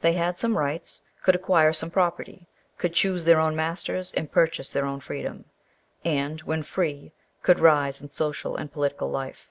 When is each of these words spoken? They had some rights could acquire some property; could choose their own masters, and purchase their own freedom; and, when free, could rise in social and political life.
They 0.00 0.14
had 0.14 0.38
some 0.38 0.56
rights 0.56 1.02
could 1.22 1.34
acquire 1.34 1.74
some 1.74 1.90
property; 1.90 2.46
could 2.78 2.94
choose 2.94 3.24
their 3.26 3.38
own 3.38 3.54
masters, 3.54 4.14
and 4.14 4.32
purchase 4.32 4.70
their 4.70 4.86
own 4.86 4.98
freedom; 5.00 5.44
and, 6.06 6.40
when 6.40 6.62
free, 6.62 7.12
could 7.42 7.60
rise 7.60 8.00
in 8.00 8.08
social 8.10 8.56
and 8.56 8.72
political 8.72 9.10
life. 9.10 9.50